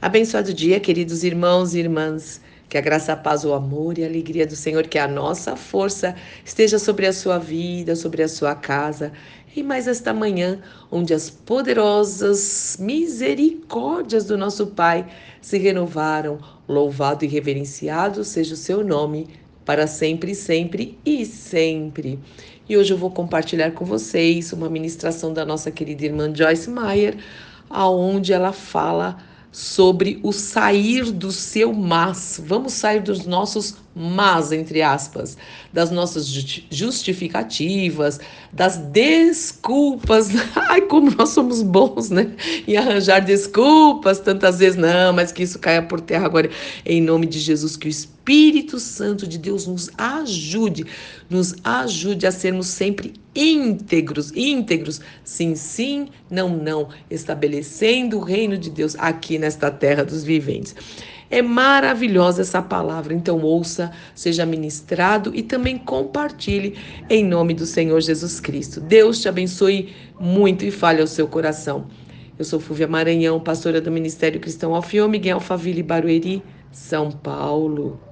Abençoado 0.00 0.52
dia, 0.52 0.78
queridos 0.78 1.24
irmãos 1.24 1.74
e 1.74 1.78
irmãs. 1.78 2.38
Que 2.68 2.76
a 2.76 2.82
graça, 2.82 3.14
a 3.14 3.16
paz, 3.16 3.46
o 3.46 3.54
amor 3.54 3.96
e 3.96 4.04
a 4.04 4.06
alegria 4.06 4.46
do 4.46 4.54
Senhor, 4.54 4.86
que 4.86 4.98
a 4.98 5.08
nossa 5.08 5.56
força 5.56 6.14
esteja 6.44 6.78
sobre 6.78 7.06
a 7.06 7.14
sua 7.14 7.38
vida, 7.38 7.96
sobre 7.96 8.22
a 8.22 8.28
sua 8.28 8.54
casa. 8.54 9.10
E 9.54 9.62
mais 9.62 9.88
esta 9.88 10.12
manhã, 10.12 10.60
onde 10.92 11.14
as 11.14 11.30
poderosas 11.30 12.76
misericórdias 12.78 14.26
do 14.26 14.36
nosso 14.36 14.66
Pai 14.66 15.06
se 15.40 15.56
renovaram. 15.56 16.38
Louvado 16.68 17.24
e 17.24 17.28
reverenciado 17.28 18.22
seja 18.22 18.52
o 18.52 18.58
seu 18.58 18.84
nome, 18.84 19.28
para 19.64 19.86
sempre, 19.86 20.34
sempre 20.34 20.98
e 21.06 21.24
sempre. 21.24 22.18
E 22.68 22.76
hoje 22.76 22.92
eu 22.92 22.98
vou 22.98 23.10
compartilhar 23.10 23.70
com 23.70 23.86
vocês 23.86 24.52
uma 24.52 24.68
ministração 24.68 25.32
da 25.32 25.46
nossa 25.46 25.70
querida 25.70 26.04
irmã 26.04 26.30
Joyce 26.34 26.68
Meyer, 26.68 27.16
aonde 27.70 28.34
ela 28.34 28.52
fala 28.52 29.16
sobre 29.50 30.20
o 30.22 30.32
sair 30.32 31.10
do 31.10 31.32
seu 31.32 31.72
mas. 31.72 32.40
Vamos 32.44 32.72
sair 32.74 33.00
dos 33.00 33.26
nossos 33.26 33.76
mas, 33.98 34.52
entre 34.52 34.82
aspas, 34.82 35.38
das 35.72 35.90
nossas 35.90 36.28
justificativas, 36.70 38.20
das 38.52 38.76
desculpas. 38.76 40.28
Ai, 40.68 40.82
como 40.82 41.10
nós 41.16 41.30
somos 41.30 41.62
bons, 41.62 42.10
né? 42.10 42.30
Em 42.68 42.76
arranjar 42.76 43.20
desculpas 43.20 44.20
tantas 44.20 44.58
vezes. 44.58 44.76
Não, 44.76 45.14
mas 45.14 45.32
que 45.32 45.42
isso 45.42 45.58
caia 45.58 45.80
por 45.80 46.02
terra 46.02 46.26
agora. 46.26 46.50
Em 46.84 47.00
nome 47.00 47.26
de 47.26 47.38
Jesus, 47.38 47.74
que 47.74 47.88
o 47.88 47.88
Espírito 47.88 48.15
Santo 48.80 49.26
de 49.26 49.38
Deus 49.38 49.66
nos 49.66 49.90
ajude, 49.96 50.84
nos 51.30 51.54
ajude 51.62 52.26
a 52.26 52.30
sermos 52.30 52.66
sempre 52.66 53.14
íntegros, 53.34 54.32
íntegros, 54.34 55.00
sim, 55.22 55.54
sim, 55.54 56.08
não, 56.30 56.48
não, 56.48 56.88
estabelecendo 57.10 58.18
o 58.18 58.22
reino 58.22 58.56
de 58.56 58.70
Deus 58.70 58.96
aqui 58.98 59.38
nesta 59.38 59.70
terra 59.70 60.04
dos 60.04 60.24
viventes. 60.24 60.74
É 61.28 61.42
maravilhosa 61.42 62.42
essa 62.42 62.62
palavra, 62.62 63.12
então 63.12 63.40
ouça, 63.42 63.90
seja 64.14 64.46
ministrado 64.46 65.32
e 65.34 65.42
também 65.42 65.76
compartilhe 65.76 66.76
em 67.10 67.24
nome 67.24 67.52
do 67.52 67.66
Senhor 67.66 68.00
Jesus 68.00 68.38
Cristo. 68.38 68.80
Deus 68.80 69.20
te 69.20 69.28
abençoe 69.28 69.92
muito 70.20 70.64
e 70.64 70.70
fale 70.70 71.00
ao 71.00 71.06
seu 71.06 71.26
coração. 71.26 71.88
Eu 72.38 72.44
sou 72.44 72.60
Fúvia 72.60 72.86
Maranhão, 72.86 73.40
pastora 73.40 73.80
do 73.80 73.90
Ministério 73.90 74.38
Cristão 74.38 74.74
Alfio 74.74 75.08
Miguel 75.08 75.40
Faville 75.40 75.82
Barueri, 75.82 76.42
São 76.70 77.10
Paulo. 77.10 77.98